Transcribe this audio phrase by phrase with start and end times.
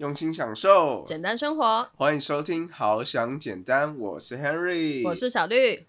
[0.00, 1.86] 用心享受，简单生活。
[1.94, 5.86] 欢迎收听《好想简单》，我是 Henry，我是小绿。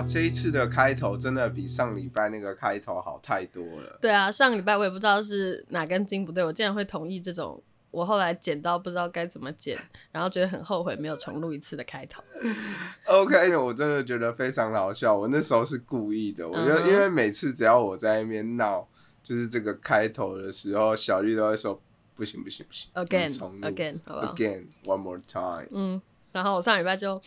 [0.00, 3.98] 哇，这一次的开头真的比上礼拜那个开头好太多了。
[4.00, 9.78] 对啊，上礼拜我也不知道是哪根筋不对，我竟然会同意这种我后来剪到不知道该怎么剪，
[10.10, 12.22] 然后觉得很后悔没有重录一次的开头。
[13.04, 15.16] OK，我真的觉得非常好笑。
[15.16, 18.86] 我那时候是故意的，我觉得因为每次只要我在那边闹，
[19.22, 21.80] 就是这个开头的时候，小绿都会说
[22.14, 25.68] 不行不行不行 Again 重 again，好不好 again one more time。
[25.72, 26.00] 嗯，
[26.32, 27.20] 然后我上礼拜就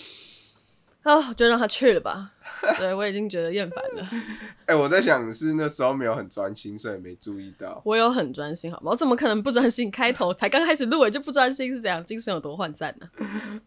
[1.03, 2.31] 啊，就让他去了吧。
[2.77, 4.09] 对我已经觉得厌烦了。
[4.65, 7.81] 哎、我在想是那时候没有很专心，所以没注意到。
[7.85, 8.91] 我有很专心，好吗？
[8.91, 9.91] 我怎么可能不专心？
[9.91, 12.03] 开头才刚开始录，我就不专心是怎样？
[12.05, 13.09] 精神有多涣散呢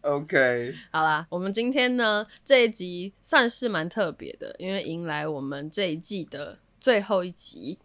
[0.01, 7.77] ？OK，好啦，我们今天呢这一集算是蛮特别的，因为迎来我们这一季的最后一集。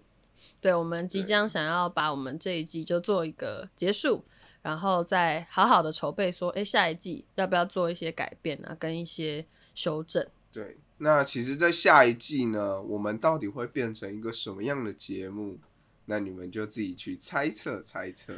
[0.60, 4.24] 对，我们即将想要把我们这一季就做一个结束，
[4.62, 10.26] 然后再好好的筹备，说，哎，下一季要不要做一些改变啊，跟一些修正。
[10.52, 15.58] 对，那其实，在下一季呢，我们到底会变成一个什么样的节目？
[16.06, 18.34] 那你们就自己去猜测猜测。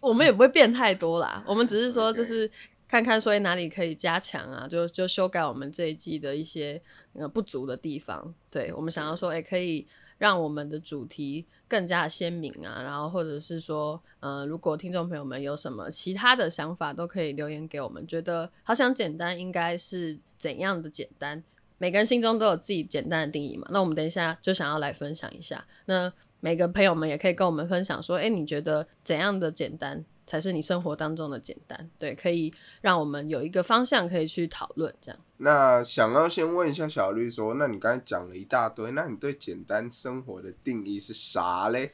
[0.00, 2.48] 我们也不会变太多啦，我们只是说就是
[2.88, 6.80] 看看所以哪里可以加强啊，就就修改我们这一季的一些
[7.12, 8.34] 呃不足的地方。
[8.50, 9.86] 对我们想要说，哎、可以
[10.16, 18.06] 让我们的主题更加鲜明啊，然后或者是说，呃，如果听众朋友们有什么其他的想法，都可以留言给我们。
[18.06, 21.44] 觉得好想简单应该是怎样的简单？
[21.76, 23.68] 每个人心中都有自己简单的定义嘛。
[23.70, 25.64] 那我们等一下就想要来分享一下。
[25.84, 31.90] 那每个朋友们也可以跟我们分享说，哎、你觉得怎样的简单才是你生活当中的简单？
[31.98, 32.52] 对，可以
[32.82, 34.94] 让我们有一个方向可以去讨论。
[35.00, 41.92] 这样，那想要先问一下小绿说，那你刚才讲了一大堆，那你对简单生活的定义是啥嘞？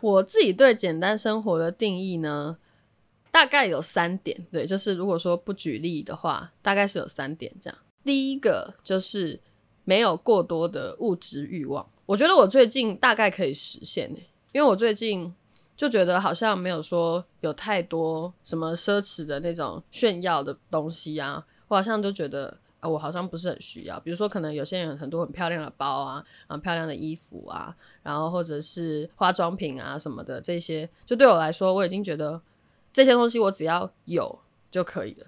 [0.00, 2.56] 我自己对简单生活的定义呢，
[3.30, 4.46] 大概有三点。
[4.52, 7.78] 对，就是如果说不举例的话，大概是有三点这样。
[8.04, 9.40] 第一个就是
[9.84, 15.32] 没有过多的物质欲望，我觉得我最近大概可以实现诶，因为我最近
[15.82, 23.98] 就觉得好像没有说有太多什么奢侈的那种炫耀的东西啊，我好像就觉得啊，我好像不是很需要。
[23.98, 32.40] 比如说，可能有些人很多很漂亮的包啊，然后漂亮的衣服啊，然后或者是化妆品啊什么的，这些就对我来说，我已经觉得
[32.92, 34.38] 这些东西我只要有
[34.70, 35.26] 就可以了。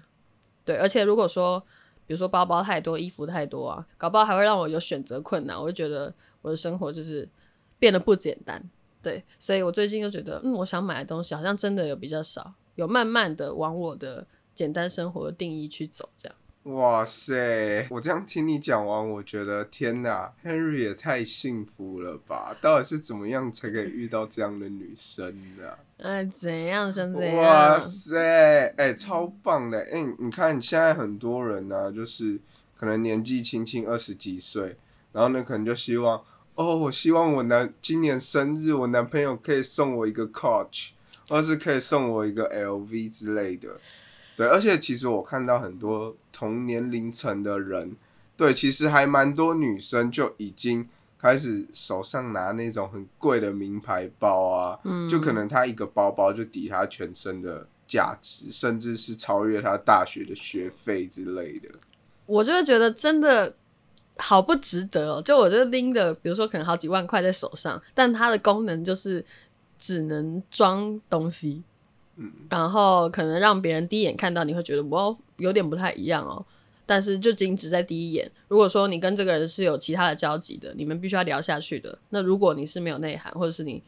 [0.63, 1.61] 对，而且如果说
[2.07, 7.27] 比如说包包太多、衣服太多啊，搞不好还会让我有选择困难，我就觉得我的生活就是
[7.77, 8.63] 变得不简单。
[9.05, 16.35] 对，所以我最近就觉得，嗯，我想买的东西好像真的有比较少，有慢慢的往我的简单生活的定义去走，这样。
[16.75, 17.85] 哇塞！
[17.91, 22.57] 我这样听你讲完，我觉得天哪，Henry 也太幸福了吧！
[22.59, 27.35] 到底是怎么样才可以遇到这样的女生呢、哎， 怎样生怎样？
[27.37, 29.77] 哇塞，哎、超棒的！
[29.91, 32.39] 哎、你看现在很多人呢、就是
[32.75, 34.75] 可能年纪轻轻二十几岁，
[35.11, 36.19] 然后呢可能就希望，
[36.55, 40.89] 哦，我希望我男今年生日，我男朋友可以送我一个 Coach，
[41.27, 43.79] 或是可以送我一个 LV 之类的。
[44.37, 47.95] 对，而且其实我看到很多同年龄层的人，
[48.37, 61.69] 对，其实还蛮多女生就已经开始手上拿那种很贵的名牌包啊，嗯就可能她一个包包就抵她全身的价值，甚至是超越她大学的学费之类的。
[62.25, 63.55] 我就是觉得真的
[64.17, 65.21] 好不值得哦。
[65.21, 69.25] 就我就拎的，比如说可能好几万块在手上，但它的功能就是
[69.77, 71.63] 只能装东西，
[72.15, 76.45] 嗯，然后可能让别人第一眼看到你会觉得我有点不太一样哦。
[76.87, 81.97] 但是就仅止在第一眼，如果说你跟这个人是有其他的交集的，你们必须要聊下去的。
[82.09, 83.81] 那如果你是没有内涵，或者是你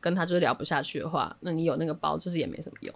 [0.00, 2.94] 跟他就是聊不下去的话，那你有那个包就是也没什么用。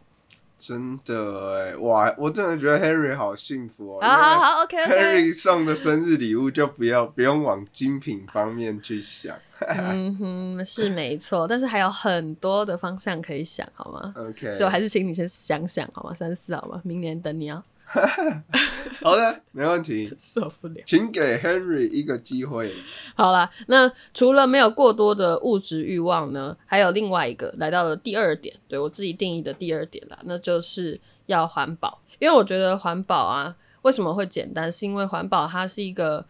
[0.59, 2.13] 真的哎，哇！
[2.19, 4.01] 我真的觉得 Henry 好幸福哦。
[4.03, 4.93] 好好好，OK OK。
[4.93, 9.37] Henry 送的生日礼物就不要不用往精品方面去想。
[9.61, 16.13] 嗯哼，是没错，但是还有很多的方向可以想，好吗？OK，所以我还是请你先想想，好吗？
[16.15, 16.81] 三四好吗？
[16.85, 17.63] 明年等你啊，
[19.03, 20.83] 好的，没问题，受不了。
[20.85, 22.73] 请给 Henry 一个机会。
[23.15, 32.01] 好啦，那除了没有过多的物质欲望呢，还有另外一个来到了第二点，对我自己定义的第二点啦，那就是要环保。
[32.19, 34.71] 因为我觉得环保啊，为什么会简单？
[34.71, 36.27] 是因为环保它是一个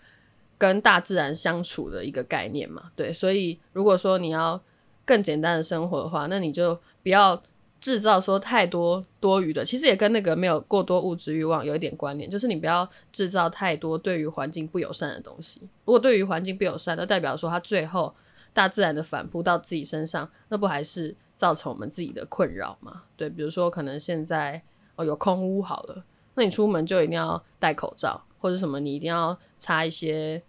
[0.58, 4.60] 跟大自然相处的一个概念嘛，对，所以如果说你要
[5.06, 7.42] 更简单的生活的话，那你就不要
[7.80, 15.60] 制造说太多多余的，其实也跟那个没有过多物质欲望有一点关联，就是你不要制造太多对于环境不友善的东西。
[15.84, 18.14] 如果对于环境不友善，那代表说它最后
[18.52, 23.02] 大自然的反扑到自己身上，那不还是造成我们自己的困扰吗？
[23.16, 24.60] 对，比如说可能现在
[24.96, 26.04] 哦有空屋好了，
[26.34, 30.42] 那你出门就一定要戴口罩，或者什么你一定要擦一些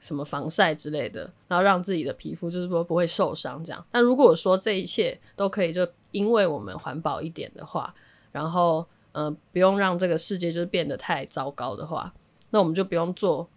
[0.00, 3.82] 什么防晒之类的，然后让自己的皮肤就是说不会受伤这样。
[3.90, 7.94] 但如果说这一切都可以就因为我们环保一点的话，
[8.32, 12.12] 然后呃不用让这个世界就是变得太糟糕的话，
[12.50, 13.48] 那我们就不用做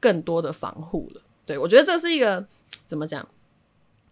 [0.00, 1.22] 更多的防护了。
[1.44, 2.46] 对我觉得这是一个
[2.86, 3.26] 怎么讲？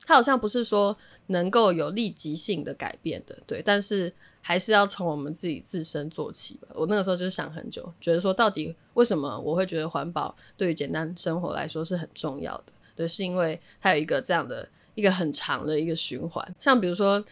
[0.07, 0.97] 它好像不是说
[1.27, 6.69] 能够有立即性的改变的，对，但是还是要从我们自己自身做起吧。
[6.75, 12.67] 我那个时候就想很久，觉得说到底为什么我会觉得环保对于简单生活来说是很重要的？
[12.95, 16.55] 对，是因为它有一个这样的一个很长的一个循环。
[16.61, 17.25] 像比如说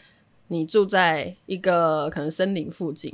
[0.48, 3.12] 你住在一个可能森林附近，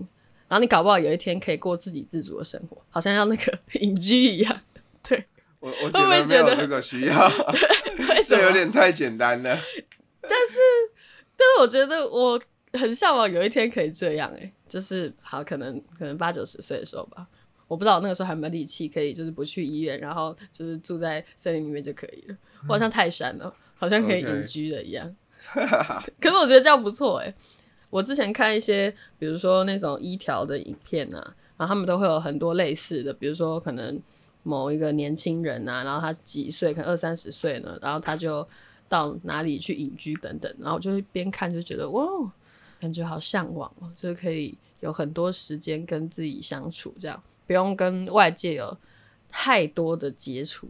[0.48, 4.60] 然后你搞不好有一天可以过自给自足的生活，好像要那个 隐居一样。
[5.02, 5.24] 对，
[5.60, 7.26] 我我觉得没有这个需要，
[8.08, 8.52] 为什这有？
[8.52, 9.58] 点太简单了。
[10.20, 10.58] 但是，
[11.36, 12.40] 但是我觉得我
[12.72, 17.26] 很向往有一天可以这样、欸，就是好，可能可能八九十岁的时候吧，
[17.66, 22.36] 我不知道我那个时候还有没有力气可以，就是不去医院，然后就是住在森林里面就可以了。
[22.68, 25.16] 我好像泰山了，好像可以隐居了一样。
[26.20, 27.34] 可是我觉得这样不错哎、
[27.88, 34.00] 我之前看一些，比如说那种一条的影片啊，然后他们都会有很多类似的，比如说可能
[34.42, 38.46] 某一个年轻人啊，然后他几岁，可能二三十岁呢，然后他就
[38.88, 42.04] 到哪里去隐居等等，然后我就会边看就觉得哇，
[42.80, 48.76] 感觉好向往哦，就是可以有很多时间跟自己相处，这样不用跟外界有
[49.30, 50.68] 太多的接触。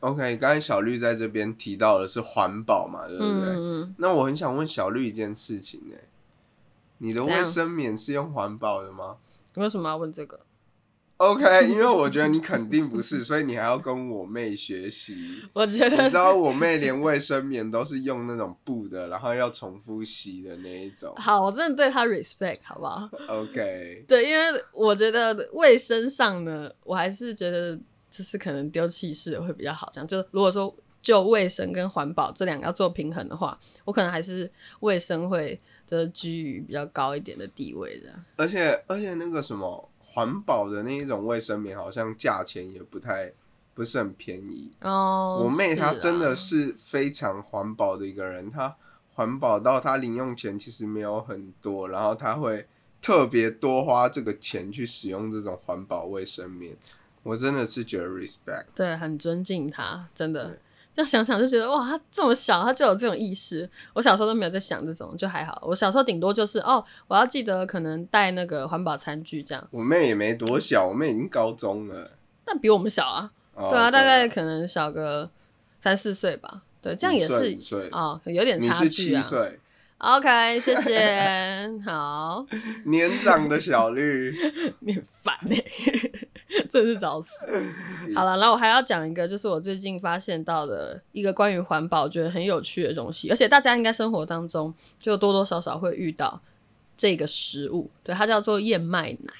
[0.00, 3.28] OK，刚才小绿在这边提到的是环保嘛，对不对？
[3.28, 5.96] 嗯嗯，那我很想问小绿一件事情呢、
[6.98, 9.16] 你的卫生棉是用环保的吗
[9.54, 10.40] 你为什么要问这个
[11.18, 15.42] ？？OK，因为我觉得你肯定不是，所以你还要跟我妹学习。
[15.52, 21.12] 我觉得你知道我妹连卫生棉都是用那种布的，然后要重复洗的那一种。
[21.16, 27.78] 好，我真的对她 respect，好不好？OK，对，因为我觉得卫生上呢，我还是觉得
[28.10, 29.88] 就是可能丢弃式的会比较好。
[29.92, 38.24] 这样就如果说就卫生跟环保这两个要做平衡的话，我可能还是卫生会就是居于比较高一点的地位这样。
[38.36, 43.32] 而且而且那个什么环保的那一种卫生棉，好像价钱也不太
[43.72, 44.72] 不是很便宜。
[44.82, 48.76] 哦，我妹她真的是非常环保的一个人，她
[49.12, 52.66] 环保到她零用钱其实没有很多，然后她会
[53.00, 56.76] 特别多花这个钱去使用这种环保卫生棉，
[57.22, 58.66] 我真的是觉得 respect。
[58.74, 60.58] 对，很尊敬他，真的对。
[60.96, 63.68] 要想想就觉得哇，他这么小，他就有这种意识。
[63.94, 65.62] 我小时候都没有在想这种，就还好。
[65.64, 72.10] 我小时候顶多就是哦，我要记得可能带那个环保餐具这样，我妹也没多小，我妹已经高中了。
[72.44, 73.30] 但比我们小啊。
[73.54, 75.30] 哦、对啊，大概可能小个
[75.80, 76.62] 三四岁吧。
[76.82, 79.22] 对，这样也是啊哦，有点差距啊。
[79.98, 81.70] ，OK，谢谢。
[81.84, 82.44] 好，
[82.86, 84.34] 年长的小绿。
[84.80, 85.64] 你很烦哎、
[86.70, 87.30] 真是找死。
[88.14, 96.40] 好了，然后我还要讲一个，就是我最近发现到的一个关于环保，觉得很有趣的东西，而且大家应该生活当中就多多少少会遇到
[96.96, 99.32] 这个食物，对，它叫做燕麦奶。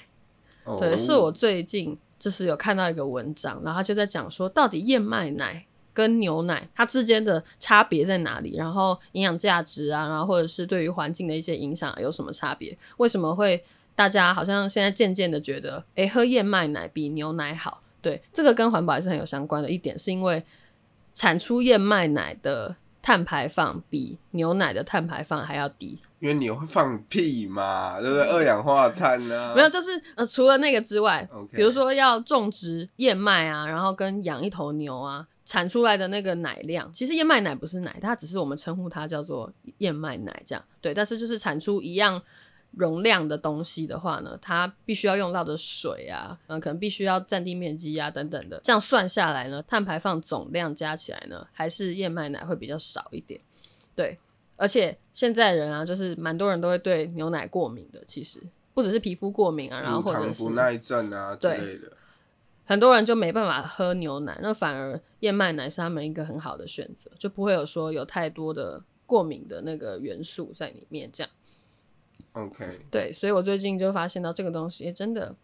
[0.63, 8.55] 哦对，是我最近就是有看到一个文章，然后他就在讲说，到底燕麦奶跟牛奶它之间的差别在哪里？
[8.55, 12.77] 然后营养价值啊，然后或者是对于环境的一些影响有什么差别？
[12.97, 13.63] 为什么会
[13.95, 17.81] 大家好像现在渐渐的觉得，诶，喝燕麦奶比牛奶好？
[18.01, 20.43] 对，这个跟环保还是很有相关的一点，是因为
[21.13, 25.99] 产出燕麦奶的碳排放比牛奶的碳排放还要低。
[26.19, 28.27] 因为你会放屁嘛， 对不对？
[28.27, 40.63] 二氧化碳呢、没有，就是呃，除了那个之外比如说要种植燕麦啊，然后跟养一头牛啊，产出来的那个奶量，其实燕麦奶不是奶，它只是我们称呼它叫做燕麦奶这样。
[40.79, 42.21] 对，但是就是产出一样
[42.71, 53.39] 容量的东西的话呢，它必须要用到的水啊，嗯、可能必须要占地面积啊等等的，这样算下来呢，碳排放总量加起来呢，还是燕麦奶会比较少一点。
[53.95, 54.17] 对，
[54.55, 58.41] 而且现在人啊，就是蛮多人都会对牛奶过敏的，其实
[58.73, 61.91] 不只是皮肤过敏啊，然后乳或者是不耐症啊之类的。
[62.63, 71.09] 很多人就没办法喝牛奶，那反而燕麦奶是他们一个很好的选择，就不会有说有太多的过敏的那个元素在里面。
[71.11, 71.29] 这样
[72.33, 75.35] OK，对，所以我最近就发现到这个东西，诶真的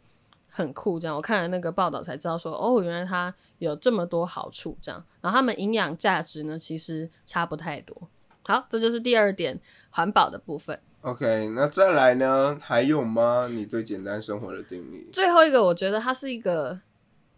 [0.47, 8.09] 很酷，这样我看了那个报道才知道说，哦，原来它有这么多好处，这样，然后它们营养价值呢，其实差不太多。
[8.43, 10.79] 好，这就是第二点环保的部分。
[11.01, 12.57] OK，那再来呢？
[12.61, 13.49] 还有吗？
[13.51, 15.07] 你对简单生活的定义？
[15.11, 16.79] 最后一个，我觉得它是一个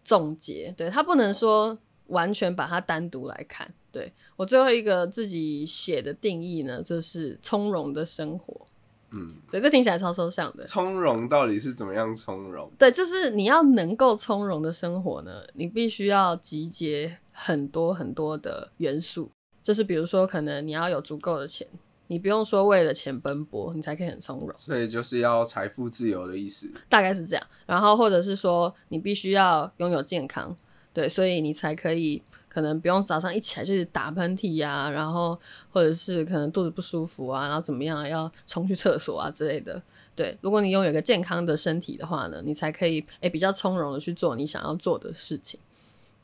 [0.04, 1.78] 总结，对，它不能说
[2.08, 3.74] 完全把它单独来看。
[3.92, 8.68] 对我最后一个自己写的定义呢，就是从容的生活。
[9.12, 10.66] 嗯，对，这听起来超抽象的。
[10.66, 12.72] 从容到底是怎么样从容？
[12.78, 19.32] 对，就是你要能够从容的生活呢，你必须要集结很多很多的元素。
[19.62, 21.68] 就是比如说，可能你要有足够的钱，
[22.08, 24.52] 你不用说为了钱奔波，你才可以很从容。
[24.58, 26.72] 所以就是要财富自由的意思。
[26.88, 27.46] 大概是这样。
[27.66, 30.56] 然后或者是说，你必须要拥有健康，
[30.94, 35.40] 对，所以你才可以可能不用早上一起来就是打喷嚏呀、然后
[35.72, 39.82] 或者是可能肚子不舒服啊，然后怎么样要冲去厕所啊之类的。
[40.16, 45.58] 对，如果你拥有一个健康的身体的话呢，你才可以诶、比较从容的去做你想要做的事情。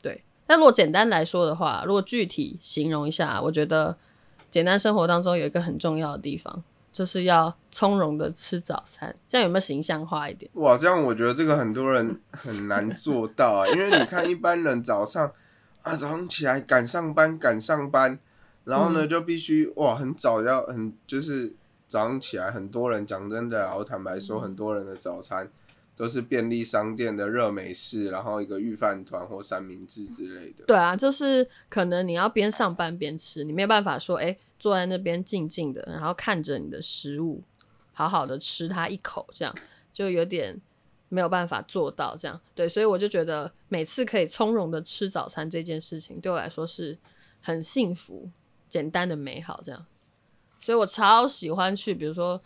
[0.02, 3.96] 对，但如果简单来说的话，如果具体形容一下，我觉得
[4.50, 10.50] 简单生活当中有一个很重要的地方，就是要从容的吃早餐，这样有没有形象化一点？
[10.54, 15.32] 哇，这样我觉得这个很多人很难做到啊，因为你看一般人早上
[15.86, 18.18] 啊，早上起来赶上班，赶上班，
[18.64, 21.54] 然后呢、嗯就必须哇很早要很就是
[21.86, 25.48] 早上起来，很多人讲真的啊，我坦白说，很多人的早餐
[25.94, 30.64] 都是便利商店的热美式，然后一个御饭团或三明治之类的。
[30.66, 37.40] 对啊，就是可能你要边上班边吃，你没有办法说，哎、坐在那边静静的，然后看着你的食物，
[37.92, 39.54] 好好的吃它一口，这样
[39.92, 40.60] 就有点
[41.08, 42.40] 没有办法做到这样。
[42.54, 46.98] 对，所以我就觉得每次可以从容的吃早餐这件事情，对我来说是
[47.40, 48.30] 很幸福、
[48.68, 49.86] 简单的美好这样。
[50.60, 52.40] 所以我超喜欢去，比如说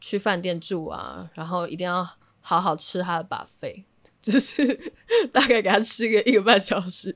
[0.00, 2.06] 去饭店住啊，然后一定要
[2.40, 3.84] 好好吃他的把费，
[4.20, 4.92] 就是
[5.32, 7.14] 大概给他吃个一个半小时，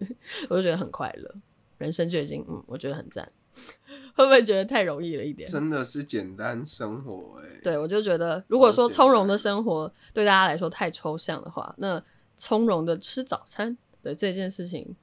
[0.49, 1.35] 我就觉得很快乐，
[1.79, 3.29] 人生就已经嗯，我觉得很赞。
[4.15, 5.49] 会不会觉得太容易了一点？
[5.49, 12.03] 真的是简单生活哎、对，我就觉得，如果说从容的生活对大家来说太抽象的话，那
[12.37, 14.95] 从容的吃早餐，对这件事情，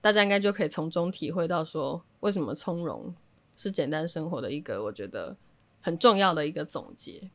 [0.00, 3.14] 大家应该就可以从中体会到说，为什么从容
[3.56, 5.36] 是简单生活的一个我觉得
[5.80, 7.30] 很重要的一个总结。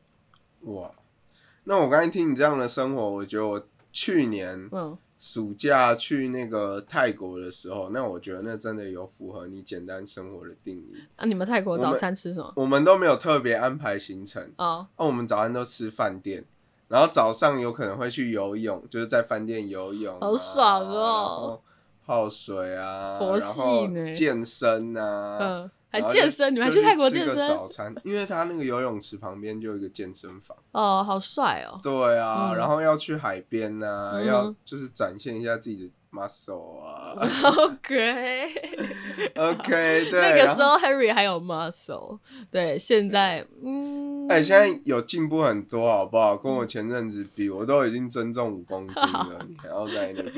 [0.61, 0.91] 哇，
[1.65, 10.95] 那我刚才听你这样的生活，我觉得我去年嗯，暑假去那个泰国的时候，那我觉得那真的有符合你简单生活的定义。
[11.15, 12.53] 啊，你们泰国早餐吃什么？
[12.55, 16.45] 我们都没有特别安排行程，哦，那、我们早餐都吃饭店，
[16.87, 21.61] 然后早上有可能会去游泳，就是在饭店游泳、啊，好爽哦。
[22.05, 27.35] 泡水啊，佛然后健身啊，嗯，还健身，你们还去泰国健身？
[27.35, 30.55] 早餐，因为他那个游泳池旁边就有一个健身房。
[30.71, 31.79] 哦，好帅哦！
[31.81, 37.13] 对啊，嗯然后要去海边呐、嗯要就是展现一下自己的 muscle 啊。
[39.35, 40.21] OK，OK， 对。
[40.21, 42.19] 那个时候 Harry 还有 muscle，
[42.51, 46.35] 对，现在嗯，哎、现在有进步很多，好不好？
[46.37, 50.33] 跟我前阵子比，我都已经增重五公斤了，你还要在那边？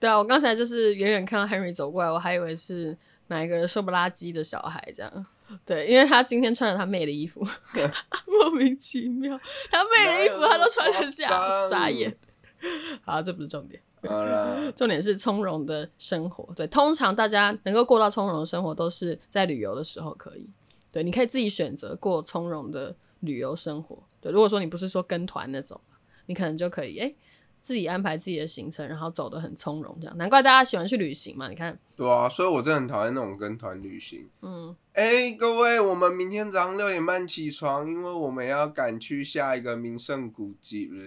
[0.00, 2.96] 对啊，我刚才就是远远看到 Henry 走过来，我还以为是
[3.32, 5.26] 哪一个瘦不拉几的小孩这样。
[5.66, 7.46] 对，因为他今天穿了他妹的衣服，
[8.26, 9.38] 莫名其妙，
[9.70, 11.28] 他妹的衣服他都穿得下，
[11.68, 12.16] 傻眼。
[13.04, 13.82] 好，这不是重点，
[14.74, 16.48] 重点是从容的生活。
[16.54, 20.48] 对，通常大家能够过到从容的生活，都是在旅游的时候可以。
[20.90, 24.02] 对，你可以自己选择过从容的旅游生活。
[24.20, 25.78] 对，如果说你不是说跟团那种，
[26.26, 27.16] 你可能就可以哎、诶
[27.62, 31.48] 自己安排自己的行程，然后走得很从容，这样难怪大家喜欢去旅行嘛。
[31.48, 34.28] 你看，对啊，所以我真的很讨厌那种跟团旅行。
[34.42, 40.90] 嗯，哎、各位，我们明天早上六点半起床，因为我们要赶去下一个名胜古迹。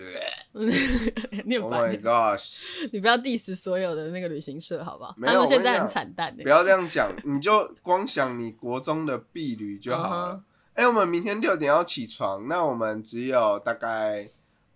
[0.55, 2.63] Oh my gosh！
[2.93, 5.13] 你不要 diss 所有的那个旅行社好不好？
[5.17, 10.43] 没有他们现在很惨淡的、不要这样讲， 你就光想你国中的避旅就好了。
[10.73, 14.29] 哎、我们明天六点要起床，那我们只有大概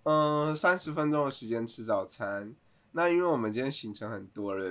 [0.03, 2.55] 嗯三十分钟的时间吃早餐。
[2.91, 4.65] 那因为我们今天行程很多了，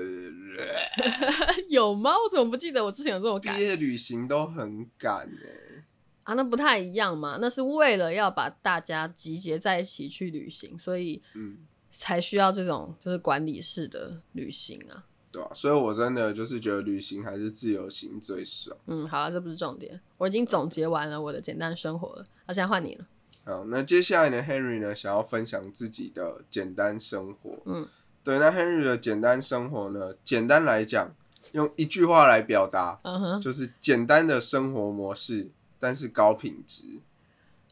[1.70, 2.10] 有吗？
[2.10, 5.84] 我怎么不记得我之前有这么毕赶业旅行都很赶哎、
[6.24, 6.34] 啊？
[6.34, 11.58] 那不太一样嘛，那是为了要把大家集结在一起去旅行，所以嗯，
[11.92, 15.04] 才需要这种就是管理式的旅行啊。
[15.30, 18.76] 对啊，所以我真的就是觉得旅行还是自由行最爽。
[18.86, 23.06] 嗯，好了，这不是重点，我已经总结完了我的简单生活了，那、现在换你了。
[23.48, 27.58] 好，那接下来呢，Henry 呢想要分享自己的简单生活。
[27.64, 27.88] 嗯，
[28.22, 31.14] 对，那 Henry 的简单生活呢，简单来讲，
[31.52, 33.00] 用一句话来表达，
[33.40, 36.84] 就是简单的生活模式，但是高品质。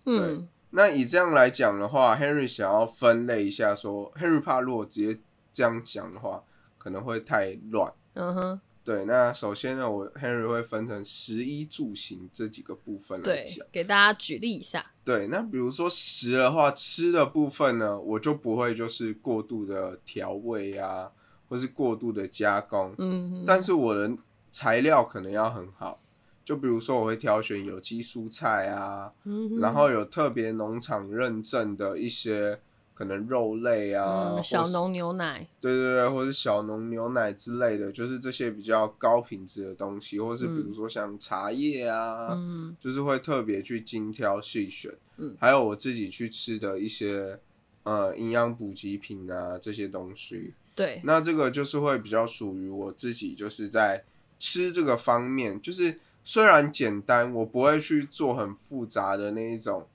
[0.07, 5.21] 嗯，那以这样来讲的话，Henry 想要分类一下说，Henry 怕如果直接
[5.53, 6.43] 这样讲的话，
[6.79, 7.93] 可能会太乱。
[8.15, 14.93] 嗯哼，对，那首先呢，我 Henry 会分成食衣住行这几个部分来对讲。，给大家举例一下。
[15.05, 21.11] 对，那比如说食的话，吃的部分呢，我就不会就是过度的调味啊，
[21.49, 22.95] 或是过度的加工。
[22.99, 24.17] 嗯哼，但是我的
[24.53, 26.01] 材料可能要很好，
[26.45, 32.61] 就比如说我会挑选有机蔬菜啊，嗯然后有特别农场认证的一些
[32.97, 42.75] 可能肉类啊，嗯，小农牛奶，对对对，或是小农牛奶之类的，就是这些比较高品质的东西，或是比如说像茶叶啊，嗯。
[42.81, 44.91] 就是会特别去精挑细选。
[45.19, 45.37] 嗯。
[45.39, 47.39] 还有我自己去吃的一些
[47.83, 54.03] 呃营养补给品啊这些东西，对，那这个就是会比较属于我自己，就是在
[54.39, 59.87] 吃这个方面，就是虽然简单，我不会去做很复杂的那一种，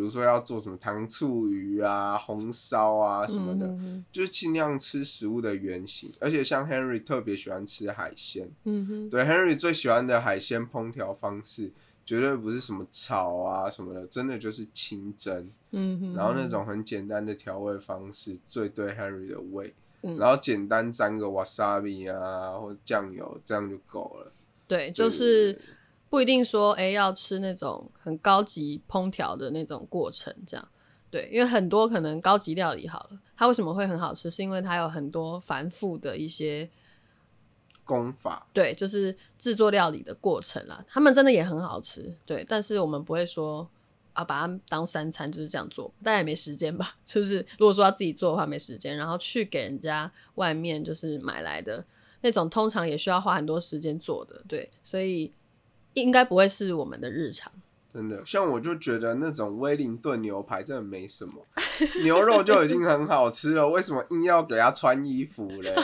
[0.00, 6.10] 比如说要做什么糖醋鱼啊、红烧啊什么的，嗯哼就是尽量吃食物的原型。
[6.18, 11.70] 而且像 Henry 特别喜欢吃海鲜，嗯哼，对 Henry 最喜欢的海鲜烹调方式。
[12.06, 19.74] 绝对不是什么炒啊什么的，真的就是清蒸，嗯哼，然后那种很简单的调味方式最对 Henry 的胃。
[20.02, 24.32] 嗯然后简单沾个 wasabi 啊，或者酱油，这样就够了。
[24.66, 25.56] 对，就是
[26.10, 30.68] 不一定说哎、诶要吃那种很高级烹调的那种过程，这样。
[31.08, 36.68] 对，因为很多可能高级料理好了，它为什么会很好吃，是因为它有很多繁复的一些
[37.84, 38.46] 功法。
[38.52, 43.68] 对，就是制作料理的过程啦，他们真的也很好吃，对，但是我们不会说
[44.12, 51.84] 啊把它当三餐就是这样做，大家也没时间吧， 就是如果说要自己做的话没时间，然后去给人家外面就是买来的
[52.20, 55.32] 那种，通常也需要花很多时间做的，对，所以
[55.94, 57.50] 应该不会是我们的日常。
[57.92, 61.44] 真的，像我就觉得那种威灵顿牛排真的没什么，
[62.04, 65.74] 牛肉就已经很好吃了，为什么硬要给他穿衣服嘞？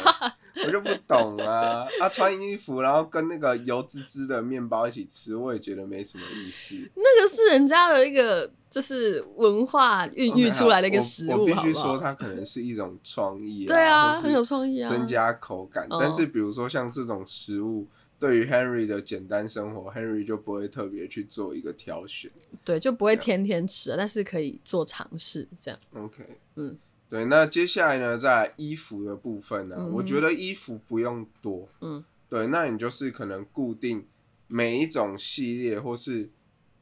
[0.64, 1.84] 我就不懂啊！
[1.98, 6.76] 他、穿衣服，然后跟那个油滋滋的面包一起吃，我也觉得没什么意思。
[6.94, 15.86] 那个是人家的一个就是文化孕育出来的一个食物，我我必须说，它可能是一种创意啊，对啊，很有创意啊，增加口感。
[15.90, 17.86] 嗯但是比如说像这种食物，
[18.18, 22.30] 对于 Henry 的简单生活，Henry 就不会特别去做一个挑选。
[22.64, 25.78] 对，就不会天天吃，但是可以做尝试这样。
[25.92, 26.24] OK，
[26.54, 26.78] 嗯，
[27.10, 27.26] 对。
[27.26, 31.68] 那接下来呢，在衣服的部分呢、嗯我觉得衣服不用多。
[31.80, 34.06] 嗯，对，那你就是可能固定
[34.46, 36.30] 每一种系列或是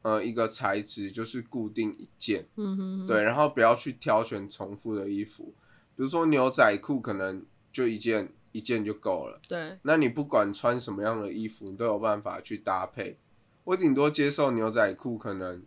[0.03, 2.47] 呃一个材质，就是固定一件。
[2.55, 5.53] 嗯哼，对，然后不要去挑选重复的衣服，
[5.95, 9.37] 比如说牛仔裤可能就一件一件就够了。
[9.49, 13.19] 对，那你不管穿什么样的衣服，你都有办法去搭配。
[13.65, 15.61] 我顶多接受牛仔裤可能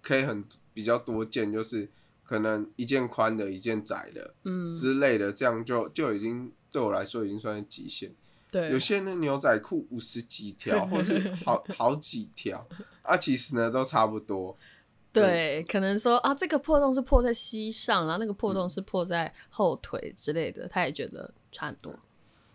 [0.00, 1.90] 可以很比较多件，就是
[2.22, 8.10] 可能一件宽的，一件窄的嗯，之类的，这样就就已经对我来说已经算是极限。
[8.50, 12.66] 对，有些那牛仔裤五十几条，或是好 好几条，
[13.02, 14.56] 啊，其实呢都差不多。
[15.12, 21.92] 对，可能说啊，这个破洞是破在膝上，然后那个破嗯洞是破在后腿之类的，他也觉得差很多。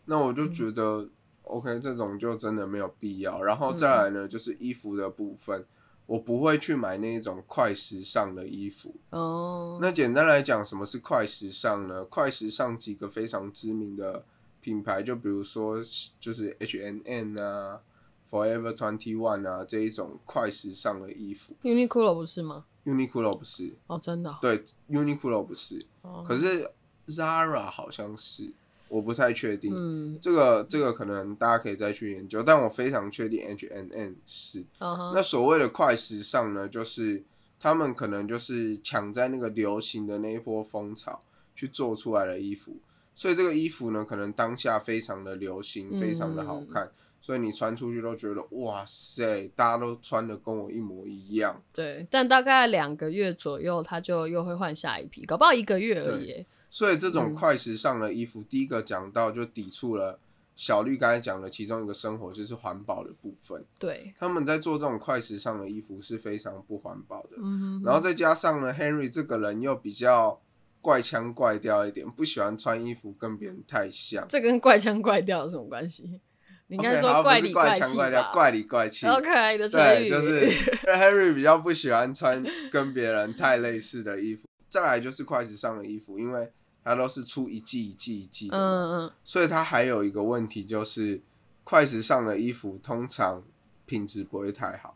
[0.09, 1.07] 那我嗯就觉得、
[1.43, 3.41] OK，这种就真的没有必要。
[3.43, 5.63] 然嗯后再来呢，就是衣服的部分，
[6.07, 8.95] 我不会去买那种快时尚的衣服。
[9.11, 12.03] 哦，那简单来讲，什么是快时尚呢？
[12.05, 14.25] 快时尚几个非常知名的
[14.59, 15.77] 品牌，就比如说
[16.19, 17.81] 就是 H&M 啊、
[18.29, 21.55] Forever Twenty One 啊这一种快时尚的衣服。
[21.63, 26.67] Uniqlo 不是吗？Uniqlo 不是，哦，真的哦、对，Uniqlo 不是，哦可是
[27.07, 28.51] Zara 好像是，
[28.89, 29.71] 我不太确定。
[29.73, 34.65] 嗯，这个这个可能大家可以再去研究，但我非常确定 H&M 是。
[34.79, 37.23] 那所谓的快时尚呢，就是
[37.59, 41.21] 他们可能就是抢在那个流行的那一波风潮
[41.55, 42.77] 去做出来的衣服，
[43.13, 46.89] 所以这个衣服呢，可能当下非常的流行，嗯非常的好看，
[47.21, 51.61] 所以你穿出去都觉得哇塞，大家都穿的跟我一模一样。
[51.73, 56.45] 对，但大概两个月左右，他就又会换下一批，搞不好一个月而已耶。
[56.69, 60.19] 所以这种嗯快时尚的衣服，第一个讲到就抵触了
[60.55, 63.65] 小绿刚才讲的其中一个生活，就是环保的部分。
[63.77, 67.37] 对，他们在做这种快时尚的衣服是非常不环保的。
[67.37, 70.41] 嗯哼，然后再加上呢，Henry 这个人又比较
[70.81, 74.25] 怪腔怪调一点，不喜欢穿衣服跟别人太像。
[74.29, 76.21] 这跟怪腔怪调有什么关系？
[76.67, 79.05] 你应该说怪里怪腔怪调，气吧怪里怪气。
[79.07, 80.45] 好可爱的成对，就是
[80.85, 84.47] Henry 比较不喜欢穿跟别人太类似的衣服。
[84.67, 86.51] 再来就是快时尚的衣服，因为
[86.83, 91.21] 它都是出一季一季一季的，嗯嗯，所以它还有一个问题就是，
[91.63, 93.43] 快时尚的衣服通常
[93.85, 94.95] 品质不会太好。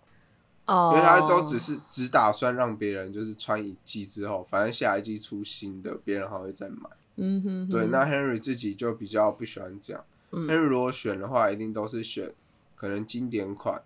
[0.66, 6.90] 哦，因为他都只是只打算让别人就是穿一季之后，反正下一季出新的，别人还会再买。
[7.18, 10.06] 嗯哼哼，对，那 Henry 自己就比较不喜欢这样。
[10.32, 12.34] 嗯 Henry 如果选的话，一定都是选
[12.76, 13.84] 可能经典款，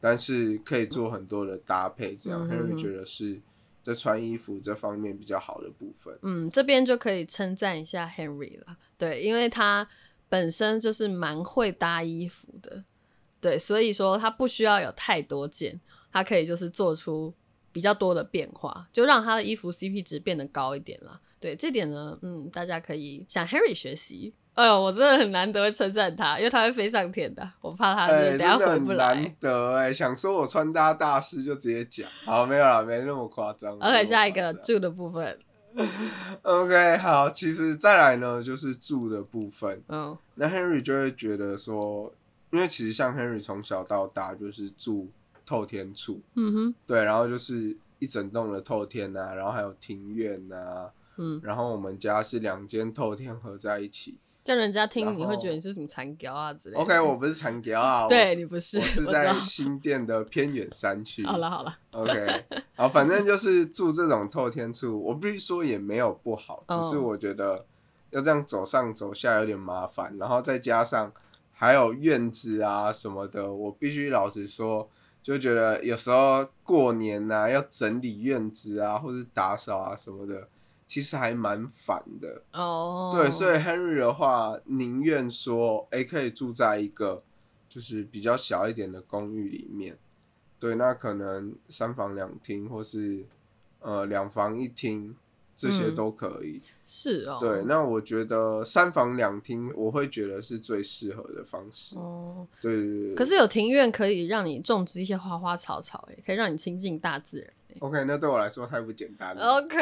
[0.00, 3.40] 但是可以做很多的搭配，这样、嗯哼 Henry 觉得是
[3.82, 6.18] 在穿衣服这方面比较好的部分。
[6.22, 9.88] 嗯，这边就可以称赞一下 Henry 了，对，因为他
[10.28, 12.84] 本身就是蛮会搭衣服的，
[13.40, 15.80] 对，所以说他不需要有太多件，
[16.12, 17.32] 他可以就是做出
[17.72, 21.20] 比较多的变化，就让他的衣服 CP 值变得高一点啦。
[21.40, 24.34] 对，这点呢，嗯，大家可以向 Harry 学习。
[24.58, 29.36] 哎呦，我真的很难得会称赞他，因为他会飞上天的，我怕他等下回不来难。
[29.38, 33.78] 得哎、想说我穿搭大师就直接讲，好，没有啦，没那么夸张。
[33.78, 35.38] OK，下一个住的部分
[36.42, 39.80] ，OK，好，其实再来呢，就是住的部分。
[39.86, 42.12] 嗯那 Henry 就会觉得说，
[42.50, 45.08] 因为其实像 Henry 从小到大就是住
[45.46, 54.18] 透天处，嗯哼，对，然后就是一整栋的透天呐、然后还有庭院呐、嗯，然后我们家是两间透天合在一起。
[54.48, 56.80] 叫人家听你会觉得你是什么残雕啊之类的。
[56.80, 61.22] OK，我不是残雕啊，对你不是，我是在新店的偏远山区。
[61.28, 67.66] 好了好了，OK，好，反正就是住这种透天处，我必须说也没有不好，只是哦我觉得
[68.08, 71.12] 要这样走上走下有点麻烦，然后再加上
[71.52, 74.88] 还有院子啊什么的，我必须老实说，
[75.22, 80.48] 就觉得有时候过年呐、要整理院子啊，或是打扫啊什么的，
[80.88, 82.42] 其实还蛮烦的。
[82.52, 87.22] 哦，对，所以 Henry 的话，宁愿说，哎、可以住在一个
[87.68, 89.98] 就是比较小一点的公寓里面。
[90.58, 93.26] 对，那可能三房两厅，或是
[93.80, 95.14] 呃两房一厅，
[95.54, 96.62] 这些嗯都可以。
[96.86, 101.96] 是哦，对，那我觉得三房两厅，我会觉得是最适合的方式。
[101.96, 103.14] 哦，对对对对。
[103.14, 107.67] 可是有庭院可以让你种植一些花花草草，哎，可以让你亲近大自然欸。
[107.80, 109.58] OK，那对我来说太不简单了。
[109.58, 109.76] OK，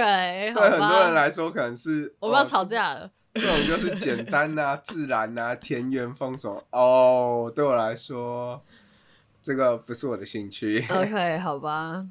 [0.55, 3.11] 对很多人，来说，可能是我们要哦吵架了。
[3.35, 8.63] 这种就是简单呐、 自然呐、田园风什么哦，对我来说，
[9.43, 10.85] 这个不是我的兴趣。
[10.91, 12.07] OK， 好吧，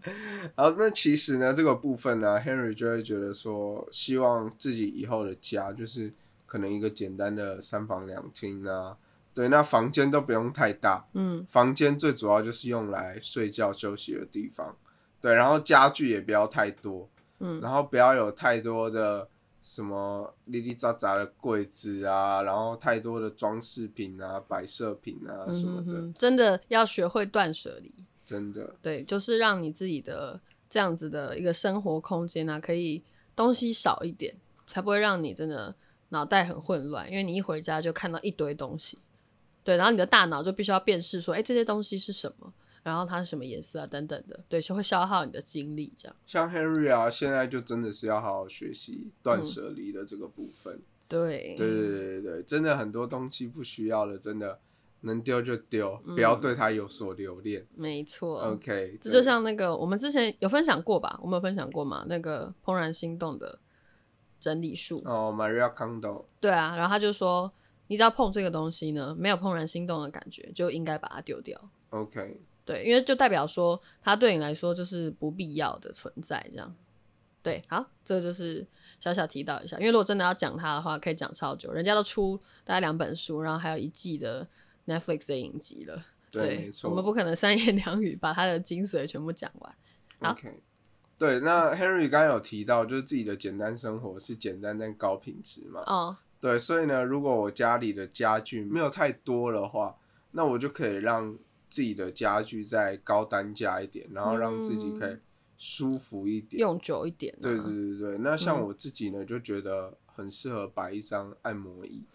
[0.55, 6.13] 好，那其实呢，这个部分呢，Henry 就会觉得说，希望自己以后的家就是
[6.45, 8.97] 可能一个简单的三房两厅啊，
[9.33, 14.77] 对，那房间都不用太大，嗯房间最主要就是用来睡觉休息的地方，
[15.25, 17.09] 对，然后家具也不要太多，
[17.39, 19.27] 嗯然后不要有太多的
[19.63, 27.91] 什么哩哩杂杂的柜子啊，然后太多的装饰品啊、摆设品啊嗯什么的，哼哼，真的要学会断舍离。
[28.23, 33.01] 真的，对，就是让你自己的这样子的一个生活空间啊，可以
[33.35, 34.35] 东西少一点，
[34.67, 35.73] 才不会让你真的
[36.09, 37.09] 脑袋很混乱。
[37.09, 38.99] 因为你一回家就看到一堆东西，
[39.63, 42.53] 对，然后你的大脑就必须要辨识说，哎、这些东西是什么，
[42.85, 46.15] 然后它是什么颜色啊，等等的，对，是会消耗你的精力，这样。
[46.27, 50.79] 像 Henry 啊，现在就真的是要好好学习断嗯舍离的这个部分。
[51.07, 54.59] 对，对对对对对，真的很多东西不需要了，真的
[55.01, 57.65] 能丢就丢，嗯不要对它有所留恋。
[57.73, 58.39] 没错。
[58.51, 61.19] OK，对这就像那个我们之前有分享过吧？
[61.23, 62.05] 我们有分享过嘛？
[62.07, 63.57] 那个怦然心动的
[64.39, 67.51] 整理术，哦，Maria Kondo，对啊，然后他就说，
[67.87, 71.59] 你只要碰这个东西呢，没有怦然心动的感觉，就应该把它丢掉。
[71.89, 76.75] OK，对，因为就代表说它对你来说就是不必要的存在，这样。
[77.43, 78.65] 对，好，这就是
[78.99, 84.43] 小小提到一下，因为如果真的要讲它的话，可以讲超久，人家都出大概两本书，然后还有一季的
[84.88, 86.01] Netflix 的影集了。
[86.32, 86.89] 对，没错。
[86.89, 89.75] 我们不可能三言两语把它的精髓全部讲完。
[90.19, 90.60] 好 OK，
[91.19, 95.84] 对，那 Henry 刚刚有提到，就是自己的简单生活是简单但高品质嘛。
[95.86, 99.95] 哦，对，所以呢，如果我家里的家具没有太多的话，
[100.32, 101.38] 那我就可以让
[101.75, 105.17] 自己的家具再高单价一点，然后让自己可以
[105.57, 106.61] 舒服一点。
[106.61, 107.41] 用久一点、啊。
[107.41, 112.05] 对对对对，那像嗯我自己呢，就觉得很适合摆一张按摩椅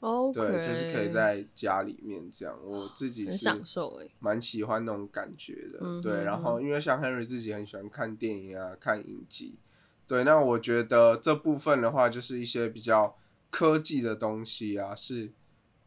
[0.00, 2.54] ，，OK，对，就是可以在家里面这样。
[2.62, 6.24] 我自己很是享受哎、蛮喜欢那种感觉的，对。
[6.24, 9.54] 然后因为像 Henry 自己很喜欢看电影啊、看影集，
[10.06, 10.24] 对。
[10.24, 13.16] 那我觉得这部分的话，就是一些比较
[13.48, 15.32] 科技的东西啊，是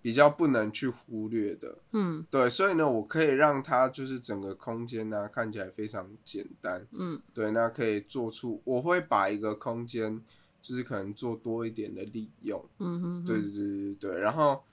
[0.03, 2.23] 比较不能去忽略的，嗯。
[2.29, 2.47] 对。
[2.47, 7.19] 所以呢，我可以让它就是整个空间呢、看起来非常简单，嗯。
[7.33, 7.49] 对。
[7.51, 10.21] 那可以做出，我会把一个空间
[10.61, 14.63] 就是可能做多一点的利用，嗯哼哼，对对对对对，然后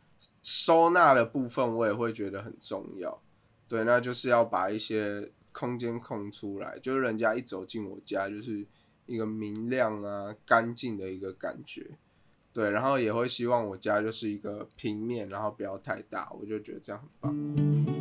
[0.43, 3.21] 收纳的部分我也会觉得很重要，
[3.69, 8.64] 对，那就是要把一些空间空出来，就是人家一走进我家就是
[9.07, 11.99] 一个明亮啊、干净的一个感觉，
[12.52, 18.00] 对然后也会希望我家就是一个平面然后不要太大我就觉得这样很棒。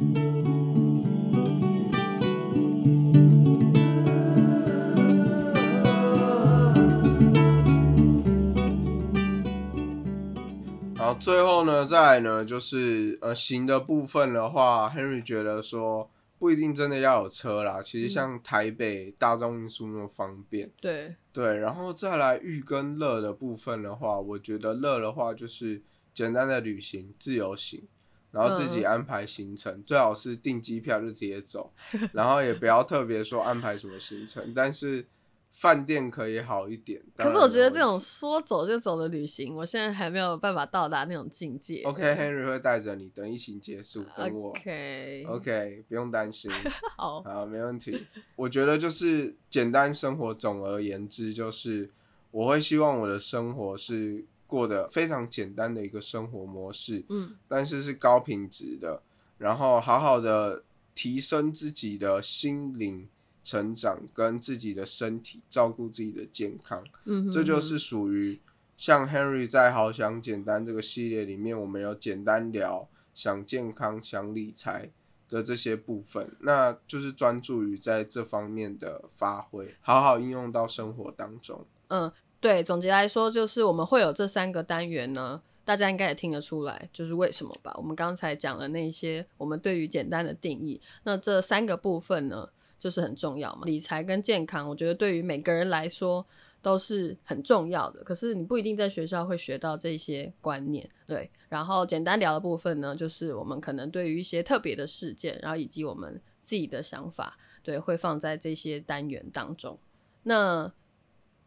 [10.98, 16.10] 好最后呢再呢就是呃形的部分的话 henry 觉得说
[16.40, 25.82] 不一定真的要有车啦，其实像台北大众运输那么方便，对，对，然后再来欲跟乐的部分的话，我觉得乐的话就是
[26.14, 27.84] 简单的旅行，自由行，
[28.32, 31.74] 然后自己安排行程，最好是订机票就直接走，
[32.14, 35.06] 然后也不要特别说安排什么行程，但是
[35.52, 37.02] 饭店可以好一点。
[37.16, 41.82] 可是我觉得这种题说走就走的旅行，我现在还没有办法到达那种境界。
[41.84, 44.50] OK，Henry 会带着你，等疫情结束，等我。
[44.52, 46.52] OK，OK， 不用担心，
[46.98, 48.08] 好，好，没问题。
[48.36, 51.90] 我觉得就是简单生活，总而言之就是
[52.32, 59.02] 我会希望我的生活是过得非常简单的一个生活模式，嗯但是是高品质的，
[59.38, 60.64] 然后好好的
[60.96, 63.08] 提升自己的心灵
[63.50, 66.84] 成长跟自己的身体，照顾自己的健康。
[67.06, 68.40] 嗯哼，这就是属于
[68.78, 74.92] 像 Henry 在《好想简单》这个系列里面，我们有简单聊想健康、想理财
[75.28, 81.66] 的这些部分，那就是专注于在这方面的发挥，好好应用到生活当中。
[81.88, 87.74] 嗯，对，总结来说就是我们会有这三个单元呢，大家应该也听得出来，就是为什么吧？
[87.78, 92.50] 我们刚才讲了那些我们对于简单的定义，那这三个部分呢，
[92.80, 93.62] 就是很重要嘛。
[93.66, 96.26] 理财跟健康，我觉得对于每个人来说
[96.62, 101.30] 都是很重要的，可是你不一定在学校会学到这些观念，对。
[101.50, 109.78] 然后简单聊的部分呢，就是我们可能对于一些特别的事件，然后以及我们自己的想法，对，会放在这些单元当中。
[110.24, 110.72] 那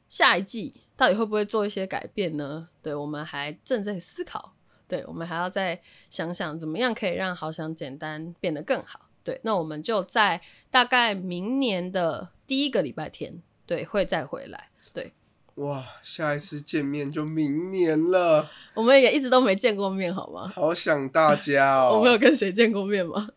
[0.08, 2.68] 下一季到底会不会做一些改变呢？
[2.82, 4.54] 对我们还正在思考，
[4.88, 9.08] 对我们还要再想想怎么样可以让好想简单变得更好。
[9.24, 14.68] 对，那我们就在大概明年的第一个礼拜天，对，会再回来。
[14.92, 15.12] 对，
[15.56, 20.48] 哇，下一次见面就明年了，我们也一直都没见过面，好吗？
[20.56, 21.98] 好想大家哦！
[21.98, 23.28] 我们有跟谁见过面吗？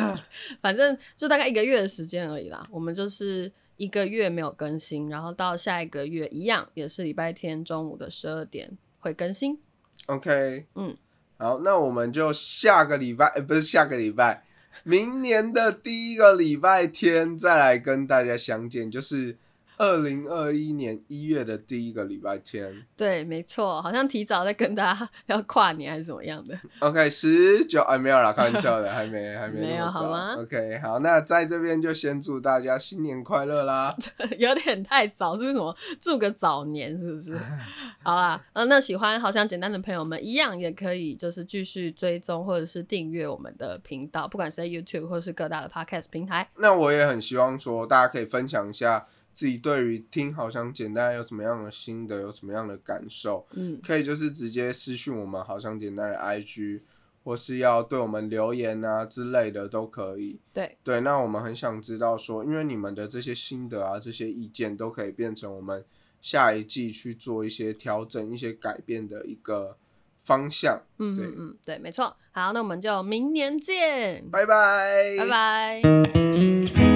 [0.60, 2.66] 反正就大概一个月的时间而已啦。
[2.70, 9.60] 我们就是一个月没有更新，然后到下一个月一样，也是礼拜天中午的十二点会更新。
[10.06, 10.96] OK，嗯，
[11.36, 14.44] 好，那我们就下个礼拜，呃，不是下个礼拜，
[14.84, 19.36] 明年的第一个礼拜天再来跟大家相见，就是
[19.78, 22.84] 二零二一年一月的第一个礼拜天。
[22.96, 26.58] 对，没错，好像提早在跟大家要跨年还是怎么样的。
[26.80, 33.96] OK，十九哎没有啦，开玩笑的，还没还没 没有好吗 OK，好，那在这边就先祝大家新年快乐啦！
[34.38, 35.74] 有点太早，是什么？
[36.00, 37.38] 祝个早年是不是？
[38.02, 46.48] 好啦，呃，那喜欢好像简单的朋友们一样，也可以就是继续追踪或者是订阅我们的频道，不管是在 YouTube 或者是各大的 Podcast 平台。
[46.56, 49.06] 那我也很希望说，大家可以分享一下
[49.38, 53.46] 自己对于听好像简单有什么样的心得，有什么样的感受。
[53.52, 56.80] 嗯，可以就是直接私讯我们，好像简单的 IG，
[57.22, 60.40] 或是要对我们留言啊之类的都可以。
[60.52, 65.84] 对，对，那我们很想知道说，因为你们的这些心得啊、这些意见，都可以变成我们
[66.20, 69.78] 下一季去做一些调整、一些改变的一个
[70.18, 70.82] 方向。
[70.98, 72.16] 嗯嗯嗯，对，没错。
[72.32, 76.87] 好，那我们就明年见，拜拜，拜拜。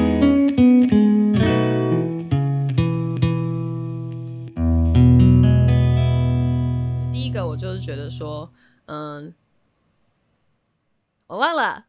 [7.83, 8.53] 觉得说，
[8.87, 9.35] 嗯，
[11.27, 11.87] 我忘了。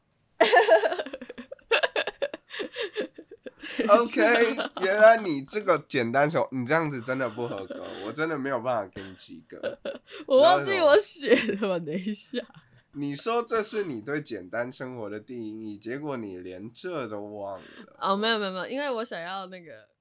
[3.87, 9.77] OK，原来你这个简单手，你这样子真的不合格，我真的没有办法给你及格。
[10.25, 12.39] 我忘记我写的了，等一下。
[12.93, 17.65] 你说这是你对简单生活的定义，结果你连这都忘了。
[17.99, 19.92] 哦，没有没有没有，因为我想要那个。